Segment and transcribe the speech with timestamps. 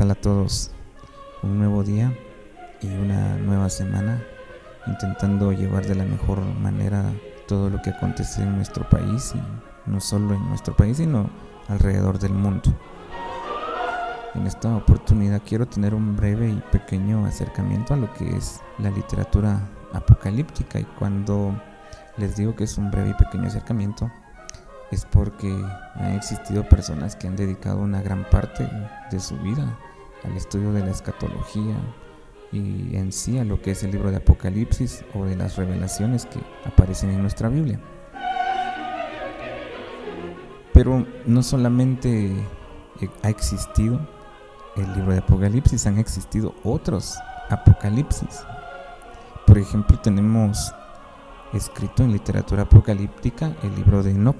[0.00, 0.70] ¿Qué tal a todos?
[1.42, 2.16] Un nuevo día
[2.80, 4.24] y una nueva semana
[4.86, 7.04] intentando llevar de la mejor manera
[7.46, 11.28] todo lo que acontece en nuestro país y no solo en nuestro país sino
[11.68, 12.72] alrededor del mundo.
[14.34, 18.88] En esta oportunidad quiero tener un breve y pequeño acercamiento a lo que es la
[18.88, 21.60] literatura apocalíptica y cuando
[22.16, 24.10] les digo que es un breve y pequeño acercamiento
[24.90, 25.62] es porque
[25.96, 28.66] han existido personas que han dedicado una gran parte
[29.10, 29.78] de su vida
[30.24, 31.76] al estudio de la escatología
[32.52, 36.26] y en sí a lo que es el libro de Apocalipsis o de las revelaciones
[36.26, 37.80] que aparecen en nuestra Biblia.
[40.72, 42.32] Pero no solamente
[43.22, 44.00] ha existido
[44.76, 47.16] el libro de Apocalipsis, han existido otros
[47.50, 48.44] Apocalipsis.
[49.46, 50.72] Por ejemplo, tenemos
[51.52, 54.36] escrito en literatura apocalíptica el libro de Enoch,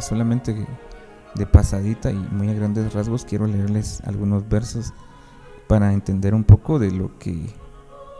[0.00, 0.66] solamente
[1.34, 4.92] de pasadita y muy a grandes rasgos quiero leerles algunos versos
[5.68, 7.54] para entender un poco de lo que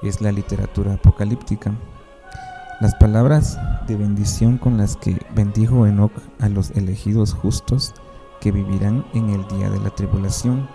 [0.03, 1.73] es la literatura apocalíptica.
[2.81, 7.93] Las palabras de bendición con las que bendijo Enoch a los elegidos justos
[8.41, 10.69] que vivirán en el día de la tribulación,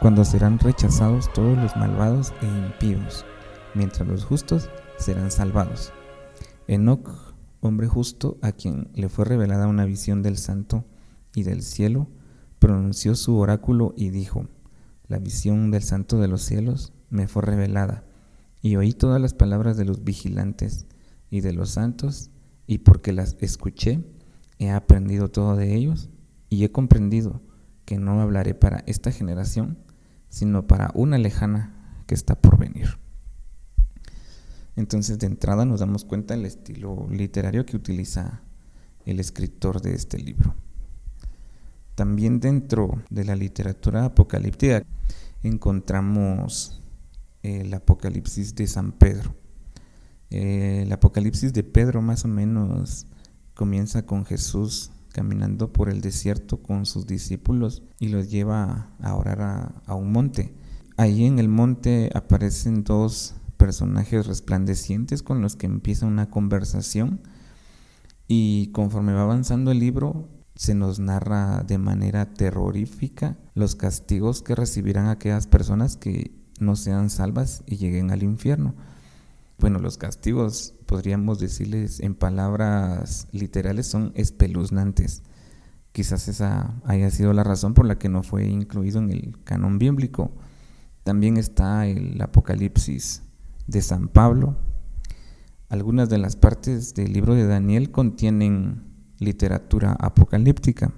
[0.00, 3.24] cuando serán rechazados todos los malvados e impíos,
[3.74, 5.92] mientras los justos serán salvados.
[6.66, 7.08] Enoch
[7.60, 10.84] hombre justo a quien le fue revelada una visión del santo
[11.34, 12.08] y del cielo,
[12.58, 14.48] pronunció su oráculo y dijo,
[15.06, 18.04] la visión del santo de los cielos me fue revelada,
[18.62, 20.86] y oí todas las palabras de los vigilantes
[21.30, 22.30] y de los santos,
[22.66, 24.02] y porque las escuché,
[24.58, 26.08] he aprendido todo de ellos,
[26.48, 27.42] y he comprendido
[27.84, 29.78] que no hablaré para esta generación,
[30.28, 32.98] sino para una lejana que está por venir.
[34.76, 38.42] Entonces de entrada nos damos cuenta del estilo literario que utiliza
[39.04, 40.54] el escritor de este libro.
[41.94, 44.84] También dentro de la literatura apocalíptica
[45.42, 46.82] encontramos
[47.42, 49.34] el Apocalipsis de San Pedro.
[50.30, 53.06] El Apocalipsis de Pedro más o menos
[53.54, 59.42] comienza con Jesús caminando por el desierto con sus discípulos y los lleva a orar
[59.42, 60.52] a, a un monte.
[60.96, 67.20] Ahí en el monte aparecen dos personajes resplandecientes con los que empieza una conversación
[68.26, 74.54] y conforme va avanzando el libro se nos narra de manera terrorífica los castigos que
[74.54, 78.74] recibirán aquellas personas que no sean salvas y lleguen al infierno.
[79.58, 85.22] Bueno, los castigos, podríamos decirles en palabras literales, son espeluznantes.
[85.92, 89.78] Quizás esa haya sido la razón por la que no fue incluido en el canon
[89.78, 90.32] bíblico.
[91.04, 93.22] También está el Apocalipsis
[93.66, 94.56] de San Pablo.
[95.68, 100.92] Algunas de las partes del libro de Daniel contienen literatura apocalíptica.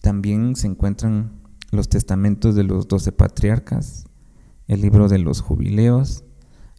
[0.00, 1.40] También se encuentran
[1.70, 4.06] los testamentos de los doce patriarcas,
[4.68, 6.24] el libro de los jubileos,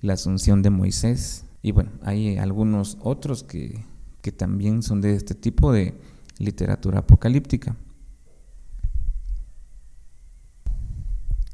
[0.01, 3.85] la asunción de Moisés y bueno, hay algunos otros que,
[4.21, 5.97] que también son de este tipo de
[6.37, 7.77] literatura apocalíptica.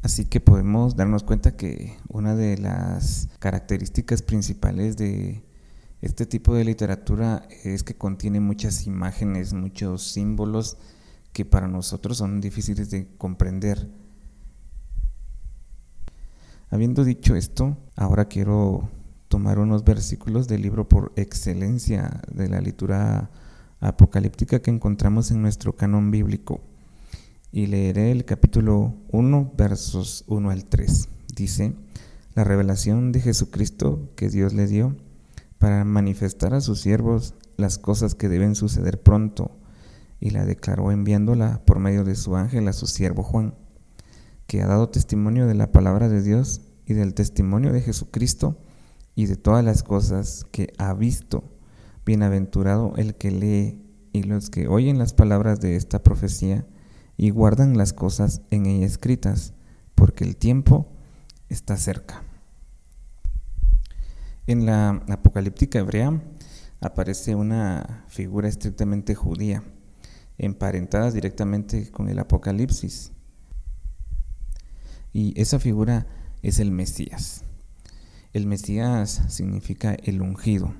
[0.02, 5.44] Así que podemos darnos cuenta que una de las características principales de
[6.02, 10.78] este tipo de literatura es que contiene muchas imágenes, muchos símbolos
[11.34, 13.90] que para nosotros son difíciles de comprender.
[16.70, 18.90] Habiendo dicho esto, ahora quiero
[19.28, 23.30] tomar unos versículos del libro por excelencia de la literatura
[23.80, 26.62] apocalíptica que encontramos en nuestro canon bíblico
[27.52, 31.10] y leeré el capítulo 1, versos 1 al 3.
[31.36, 31.74] Dice,
[32.36, 34.96] la revelación de Jesucristo que Dios le dio
[35.60, 39.60] para manifestar a sus siervos las cosas que deben suceder pronto,
[40.20, 43.54] y la declaró enviándola por medio de su ángel a su siervo Juan,
[44.48, 48.58] que ha dado testimonio de la palabra de Dios y del testimonio de Jesucristo
[49.16, 51.44] y de todas las cosas que ha visto.
[52.06, 56.66] Bienaventurado el que lee y los que oyen las palabras de esta profecía
[57.16, 59.54] y guardan las cosas en ella escritas,
[59.94, 60.88] porque el tiempo
[61.50, 62.24] está cerca.
[64.50, 66.24] En la apocalíptica hebrea
[66.82, 69.62] aparece una figura estrictamente judía,
[70.40, 73.12] emparentada directamente con el Apocalipsis.
[75.14, 76.08] Y esa figura
[76.42, 77.44] es el Mesías.
[78.34, 80.74] El Mesías significa el ungido.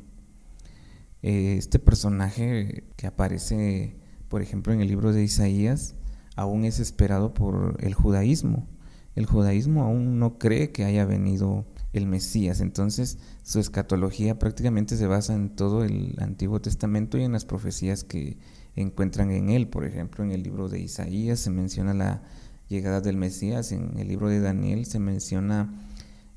[1.22, 4.00] Este personaje que aparece,
[4.30, 5.94] por ejemplo, en el libro de Isaías,
[6.36, 8.68] aún es esperado por el judaísmo.
[9.14, 15.08] El judaísmo aún no cree que haya venido el Mesías, entonces su escatología prácticamente se
[15.08, 18.38] basa en todo el Antiguo Testamento y en las profecías que
[18.76, 19.68] encuentran en él.
[19.68, 22.22] Por ejemplo, en el libro de Isaías se menciona la
[22.68, 23.72] llegada del Mesías.
[23.72, 25.74] En el libro de Daniel se menciona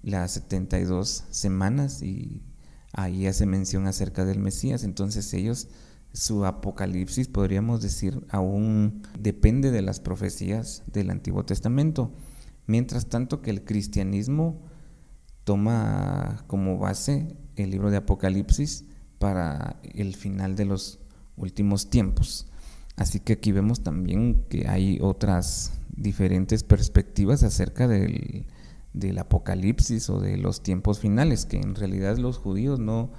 [0.03, 2.43] las 72 semanas y
[2.93, 4.85] ahí hace mención acerca del Mesías.
[4.85, 5.69] Entonces ellos,
[6.13, 12.13] su apocalipsis, podríamos decir, aún depende de las profecías del Antiguo Testamento.
[12.67, 14.63] Mientras tanto que el cristianismo
[15.45, 18.85] toma como base el libro de Apocalipsis
[19.19, 20.99] para el final de los
[21.37, 22.47] últimos tiempos.
[22.97, 28.47] Así que aquí vemos también que hay otras diferentes perspectivas acerca del,
[28.93, 33.11] del apocalipsis o de los tiempos finales, que en realidad los judíos no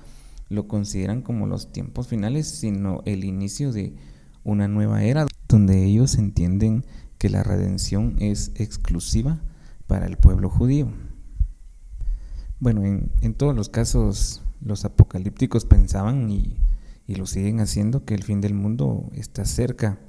[0.49, 3.95] lo consideran como los tiempos finales, sino el inicio de
[4.43, 6.85] una nueva era, donde ellos entienden
[7.17, 9.41] que la redención es exclusiva
[9.87, 10.89] para el pueblo judío.
[12.63, 16.55] Bueno, en, en todos los casos los apocalípticos pensaban y,
[17.05, 19.99] y lo siguen haciendo que el fin del mundo está cerca,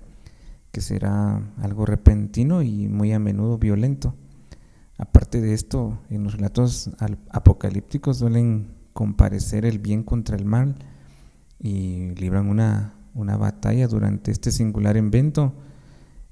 [0.71, 4.15] que será algo repentino y muy a menudo violento.
[4.99, 6.93] Aparte de esto, en los relatos
[7.31, 10.77] apocalípticos suelen comparecer el bien contra el mal
[11.59, 15.55] y libran una, una batalla durante este singular evento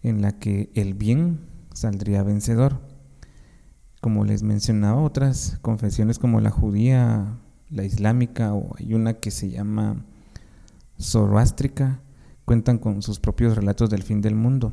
[0.04, 1.40] en la que el bien
[1.74, 2.91] saldría vencedor.
[4.02, 7.38] Como les mencionaba, otras confesiones como la judía,
[7.70, 10.04] la islámica o hay una que se llama
[10.99, 12.00] zoroástrica
[12.44, 14.72] cuentan con sus propios relatos del fin del mundo.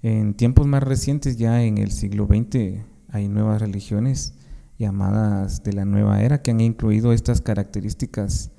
[0.00, 4.34] En tiempos más recientes, ya en el siglo XX, hay nuevas religiones
[4.78, 8.52] llamadas de la nueva era que han incluido estas características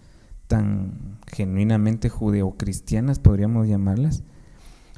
[0.47, 4.24] tan genuinamente judeocristianas, podríamos llamarlas.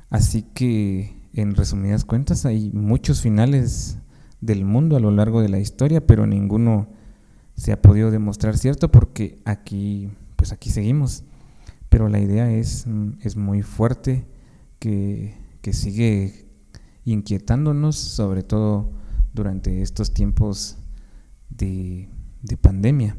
[0.10, 4.00] Así que, en resumidas cuentas, hay muchos finales
[4.46, 6.88] del mundo a lo largo de la historia, pero ninguno
[7.56, 11.24] se ha podido demostrar cierto porque aquí, pues aquí seguimos.
[11.90, 12.86] Pero la idea es,
[13.22, 14.26] es muy fuerte
[14.80, 16.46] que que sigue
[17.06, 18.92] inquietándonos, sobre todo
[19.34, 20.78] durante estos tiempos
[21.50, 22.10] de,
[22.62, 23.16] pandemia.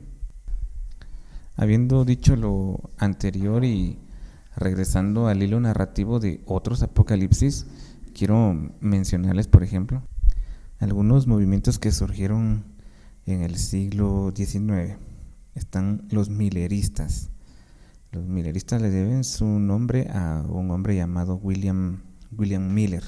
[1.57, 3.99] Habiendo dicho lo anterior y
[4.57, 7.67] regresando al hilo narrativo de otros apocalipsis,
[8.13, 10.03] quiero mencionarles, por ejemplo,
[10.79, 12.65] algunos movimientos que surgieron
[13.27, 14.97] en el siglo XIX.
[15.55, 17.31] Están los mileristas.
[18.13, 22.03] Los mileristas le deben su nombre a un hombre llamado William
[22.37, 23.05] William Miller.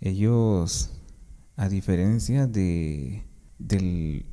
[0.00, 0.90] Ellos,
[1.56, 3.24] a diferencia de,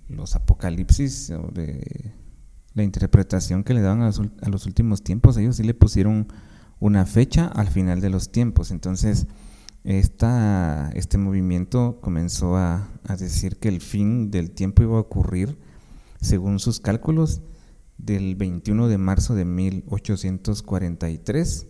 [0.08, 2.14] los apocalipsis o de
[2.74, 6.28] la interpretación que le daban a los, últimos tiempos, ellos sí le pusieron
[6.80, 8.72] una fecha al final de los tiempos.
[8.72, 9.28] Entonces,
[9.88, 15.57] esta, este movimiento comenzó a, a, decir que el fin del tiempo iba a ocurrir,
[16.19, 17.42] según sus cálculos,
[17.98, 21.68] del 21 de marzo de 1843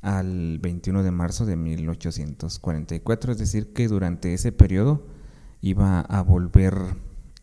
[0.00, 5.06] al 21 de marzo de 1844, es decir, que durante ese periodo
[5.60, 6.74] iba a volver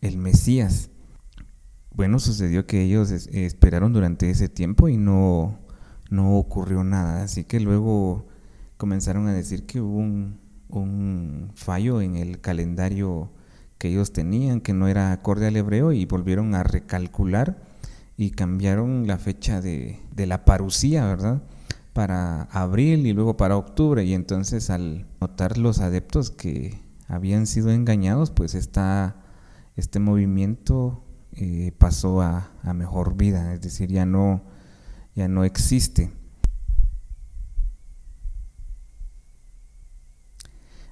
[0.00, 0.90] el Mesías.
[1.94, 5.60] Bueno, sucedió que ellos esperaron durante ese tiempo y no,
[6.10, 8.26] no ocurrió nada, así que luego
[8.78, 13.30] comenzaron a decir que hubo un, fallo en el calendario
[13.76, 17.62] que ellos tenían, que no era acorde al hebreo, y volvieron a recalcular
[18.16, 21.42] y cambiaron la fecha de, de la parucía, ¿verdad?
[21.98, 24.04] para abril y luego para octubre.
[24.04, 29.16] Y entonces al notar los adeptos que habían sido engañados pues está
[29.74, 31.02] este movimiento
[31.32, 33.52] eh, pasó a, a, mejor vida.
[33.52, 34.42] Es decir ya no
[35.16, 36.12] ya no existe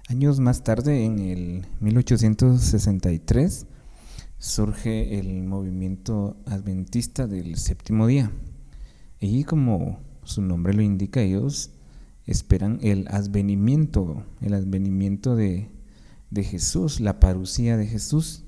[0.09, 3.67] años más tarde en el 1863
[4.39, 8.31] surge el movimiento adventista del séptimo día
[9.21, 11.71] y como su nombre lo indica, ellos
[12.27, 15.71] esperan el advenimiento, el advenimiento de,
[16.35, 18.45] Jesús, la parucía de Jesús.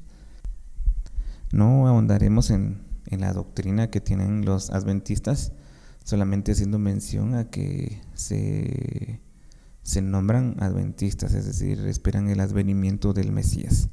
[1.52, 5.52] No ahondaremos en, la doctrina que tienen los adventistas,
[6.04, 9.22] solamente haciendo mención a que se,
[9.88, 13.88] se nombran adventistas, es decir, esperan el advenimiento del Mesías.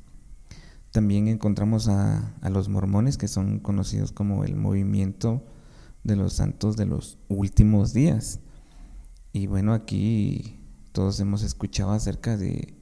[0.91, 5.45] También encontramos a, los mormones, que son conocidos como el movimiento
[6.03, 8.41] de los santos de los últimos días.
[9.31, 10.59] Y bueno, aquí
[10.91, 12.73] todos hemos escuchado acerca de,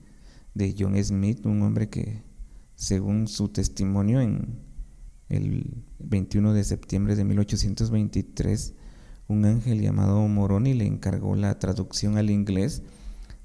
[0.56, 2.24] de John Smith, un hombre que,
[2.74, 4.60] según su testimonio en
[5.30, 8.74] el 21 de septiembre de 1823,
[9.28, 12.82] un ángel llamado Moroni le encargó la traducción al inglés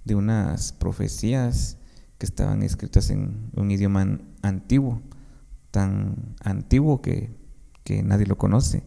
[0.09, 1.77] de unas profecías
[2.19, 5.01] que estaban escritas en un idioma antiguo,
[5.71, 7.31] tan antiguo que,
[7.85, 8.83] que nadie lo conoce.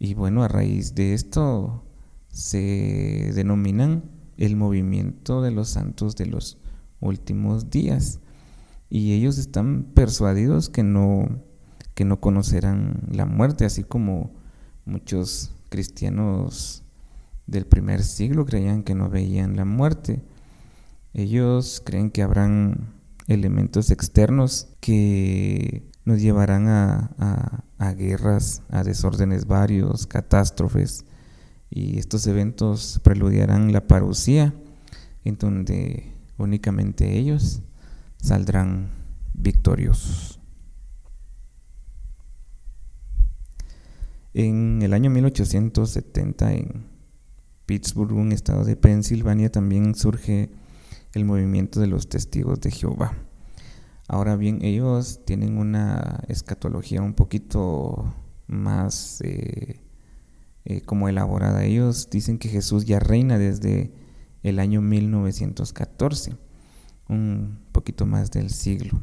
[0.00, 1.84] Y bueno, a raíz de esto
[2.28, 6.58] se denominan el movimiento de los santos de los
[7.00, 8.18] últimos días.
[8.90, 11.42] Y ellos están persuadidos que no,
[11.94, 14.32] que no conocerán la muerte, así como
[14.84, 16.81] muchos cristianos
[17.46, 20.22] del primer siglo creían que no veían la muerte.
[21.14, 22.94] Ellos creen que habrán
[23.28, 31.04] elementos externos que nos llevarán a, a, guerras, a desórdenes varios, catástrofes,
[31.70, 34.54] y estos eventos preludiarán la parucía,
[35.24, 37.62] en donde únicamente ellos
[38.18, 38.90] saldrán
[39.32, 40.38] victoriosos.
[44.34, 46.91] En el año 1870 en
[47.72, 50.50] Pittsburgh, un estado de Pensilvania, también surge
[51.14, 53.16] el movimiento de los testigos de Jehová.
[54.08, 58.14] Ahora bien, ellos tienen una escatología un poquito
[58.46, 59.80] más eh,
[60.66, 61.64] eh, como elaborada.
[61.64, 63.90] Ellos dicen que Jesús ya reina desde
[64.42, 66.36] el año 1914,
[67.08, 69.02] un poquito más del siglo.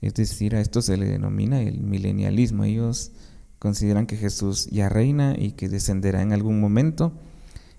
[0.00, 2.64] Es decir, a esto se le denomina el milenialismo.
[2.64, 3.12] Ellos
[3.60, 7.12] consideran que Jesús ya reina y que descenderá en algún momento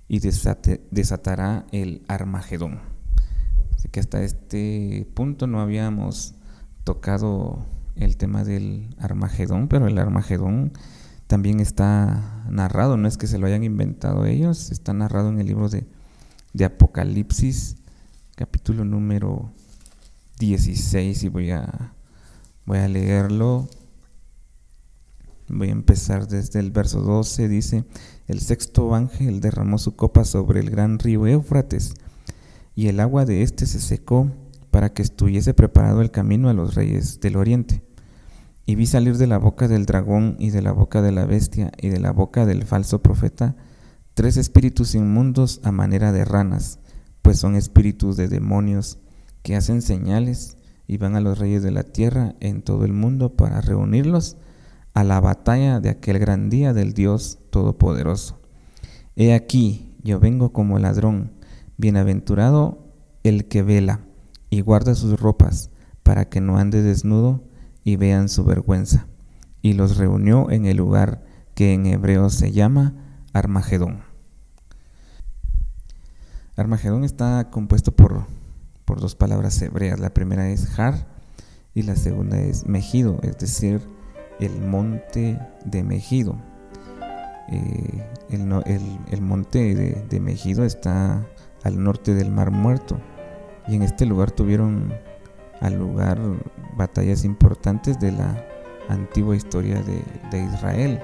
[0.08, 2.94] y desatará el Armagedón
[3.94, 6.34] que hasta este punto no habíamos
[6.84, 7.64] tocado
[7.96, 10.74] el tema del Armagedón, pero el Armagedón
[11.28, 15.46] también está narrado, no es que se lo hayan inventado ellos, está narrado en el
[15.46, 15.86] libro de,
[16.54, 17.78] de Apocalipsis,
[18.36, 19.52] capítulo número
[20.40, 21.94] 16, y voy a,
[22.66, 23.70] voy a leerlo.
[25.50, 27.84] Voy a empezar desde el verso 12, dice,
[28.28, 31.94] el sexto ángel derramó su copa sobre el gran río Éufrates,
[32.76, 34.32] y el agua de éste se secó
[34.72, 37.84] para que estuviese preparado el camino a los reyes del oriente.
[38.66, 41.72] Y vi salir de la boca del dragón y de la boca de la bestia
[41.80, 43.56] y de la boca del falso profeta
[44.14, 46.80] tres espíritus inmundos a manera de ranas,
[47.22, 49.00] pues son espíritus de demonios
[49.42, 53.36] que hacen señales y van a los reyes de la tierra en todo el mundo
[53.36, 54.38] para reunirlos
[54.94, 58.40] a la batalla de aquel gran día del Dios Todopoderoso.
[59.16, 61.32] He aquí, yo vengo como ladrón,
[61.78, 62.84] Bienaventurado
[63.24, 64.02] el que vela
[64.50, 65.70] y guarda sus ropas
[66.04, 67.44] para que no ande desnudo
[67.84, 69.08] y vean su vergüenza.
[69.62, 71.24] Y los reunió en el lugar
[71.56, 72.94] que en hebreo se llama
[73.34, 74.04] Armagedón.
[76.56, 78.26] Armagedón está compuesto por,
[78.86, 80.00] por dos palabras hebreas.
[80.00, 81.08] La primera es Har
[81.74, 83.82] y la segunda es Mejido, es decir,
[84.44, 86.38] el monte de Mejido.
[87.50, 91.26] Eh, el, monte de, de Mejido está
[91.64, 93.00] al norte del Mar Muerto.
[93.68, 94.94] Y en este lugar tuvieron
[95.62, 96.20] al lugar
[96.76, 98.46] batallas importantes de la
[98.90, 101.00] antigua historia de, Israel.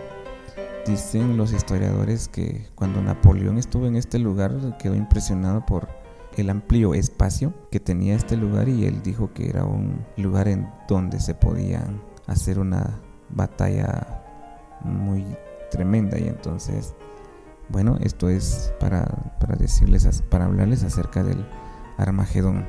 [0.85, 5.87] Dicen los historiadores que cuando Napoleón estuvo en este lugar quedó impresionado por
[6.35, 10.69] el amplio espacio que tenía este lugar y él dijo que era un lugar en
[10.87, 11.85] donde se podía
[12.27, 12.99] hacer una
[13.29, 14.23] batalla
[14.83, 15.25] muy
[15.69, 16.95] tremenda y entonces
[17.69, 19.05] bueno, esto es para,
[19.57, 21.45] decirles, para hablarles acerca del
[21.97, 22.65] Armagedón.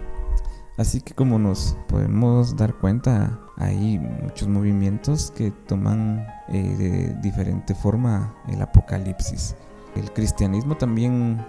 [0.77, 7.75] Así que como nos podemos dar cuenta, hay muchos movimientos que toman eh, de diferente
[7.75, 9.57] forma el apocalipsis.
[9.97, 11.45] El cristianismo también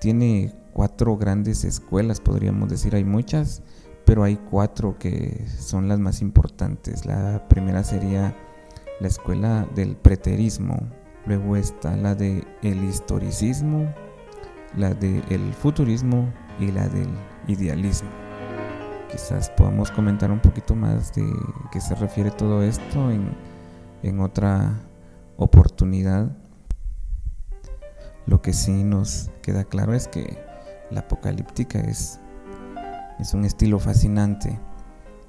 [0.00, 3.62] tiene cuatro grandes escuelas, podríamos decir, hay muchas,
[4.04, 7.06] pero hay cuatro que son las más importantes.
[7.06, 8.36] La primera sería
[9.00, 10.88] la escuela del preterismo,
[11.28, 13.92] Luego está la de el historicismo,
[14.74, 17.10] la del el futurismo y la del
[17.46, 18.08] idealismo.
[19.12, 21.30] Quizás podamos comentar un poquito más de
[21.70, 23.30] qué se refiere todo esto en,
[24.02, 24.72] en otra
[25.36, 26.34] oportunidad.
[28.24, 30.38] Lo que sí nos queda claro es que
[30.90, 32.20] la apocalíptica es,
[33.18, 34.58] es un estilo fascinante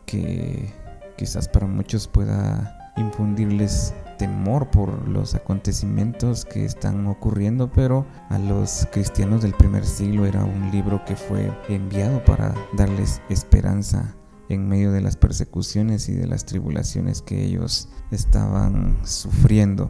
[0.05, 0.73] que
[1.17, 8.87] quizás para muchos pueda infundirles temor por los acontecimientos que están ocurriendo, pero a los
[8.91, 14.15] cristianos del primer siglo era un libro que fue enviado para darles esperanza
[14.49, 19.89] en medio de las persecuciones y de las tribulaciones que ellos estaban sufriendo.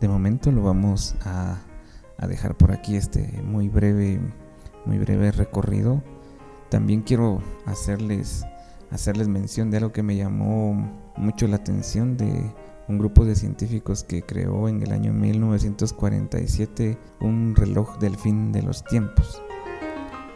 [0.00, 1.56] De momento lo vamos a,
[2.18, 4.20] a dejar por aquí este muy breve,
[4.84, 6.02] muy breve recorrido.
[6.68, 8.44] También quiero hacerles
[8.92, 10.74] hacerles mención de algo que me llamó
[11.16, 12.52] mucho la atención de
[12.88, 18.62] un grupo de científicos que creó en el año 1947 un reloj del fin de
[18.62, 19.42] los tiempos.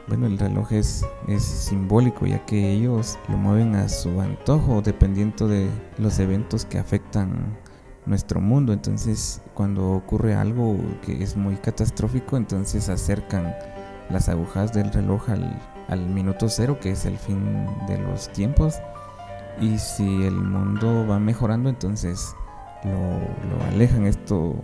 [0.09, 5.49] Bueno, el reloj es, es simbólico ya que ellos lo mueven a su antojo dependiendo
[5.49, 7.59] de los eventos que afectan
[8.07, 8.73] nuestro mundo.
[8.73, 13.55] Entonces, cuando ocurre algo que es muy catastrófico, entonces acercan
[14.09, 18.77] las agujas del reloj al, al minuto cero, que es el fin de los tiempos.
[19.61, 22.35] Y si el mundo va mejorando, entonces
[22.85, 24.07] lo, alejan.
[24.07, 24.57] Esto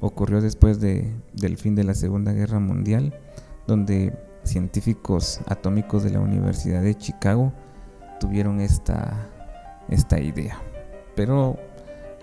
[0.00, 3.18] ocurrió después de, del fin de la Segunda Guerra Mundial,
[3.66, 7.52] donde científicos atómicos de la Universidad de Chicago
[8.20, 9.28] tuvieron esta,
[9.88, 10.58] esta idea.
[11.14, 11.56] Pero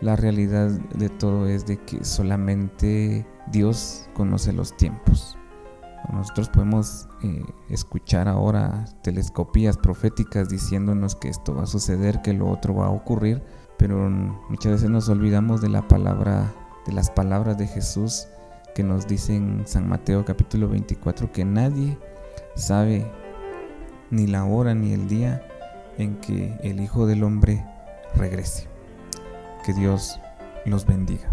[0.02, 5.38] la realidad de todo es de que solamente Dios conoce los tiempos.
[6.12, 12.50] Nosotros podemos eh, escuchar ahora telescopías proféticas diciéndonos que esto va a suceder, que lo
[12.50, 13.42] otro va a ocurrir,
[13.78, 14.10] pero
[14.50, 16.54] muchas veces nos olvidamos de la palabra,
[16.86, 18.28] de las palabras de Jesús
[18.76, 21.98] que nos dice en San Mateo capítulo 24 que nadie
[22.56, 23.10] sabe
[24.10, 25.44] ni la hora ni el día
[25.98, 27.66] en que el Hijo del Hombre
[28.16, 28.68] regrese.
[29.66, 30.20] Que Dios
[30.66, 31.33] los bendiga.